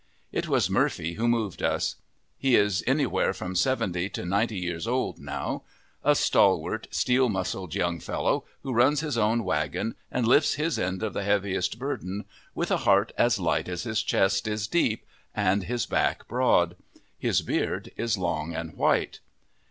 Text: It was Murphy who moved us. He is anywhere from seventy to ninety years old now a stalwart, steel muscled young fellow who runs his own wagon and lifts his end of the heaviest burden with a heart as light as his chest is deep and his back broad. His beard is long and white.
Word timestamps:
It 0.31 0.47
was 0.47 0.67
Murphy 0.67 1.13
who 1.13 1.27
moved 1.27 1.61
us. 1.61 1.97
He 2.35 2.55
is 2.55 2.83
anywhere 2.87 3.33
from 3.35 3.55
seventy 3.55 4.09
to 4.09 4.25
ninety 4.25 4.57
years 4.57 4.87
old 4.87 5.19
now 5.19 5.61
a 6.03 6.15
stalwart, 6.15 6.87
steel 6.89 7.29
muscled 7.29 7.75
young 7.75 7.99
fellow 7.99 8.43
who 8.63 8.73
runs 8.73 9.01
his 9.01 9.15
own 9.15 9.43
wagon 9.43 9.93
and 10.11 10.27
lifts 10.27 10.55
his 10.55 10.79
end 10.79 11.03
of 11.03 11.13
the 11.13 11.21
heaviest 11.21 11.77
burden 11.77 12.25
with 12.55 12.71
a 12.71 12.77
heart 12.77 13.11
as 13.15 13.37
light 13.39 13.69
as 13.69 13.83
his 13.83 14.01
chest 14.01 14.47
is 14.47 14.67
deep 14.67 15.05
and 15.35 15.65
his 15.65 15.85
back 15.85 16.27
broad. 16.27 16.75
His 17.19 17.43
beard 17.43 17.91
is 17.95 18.17
long 18.17 18.55
and 18.55 18.75
white. 18.75 19.19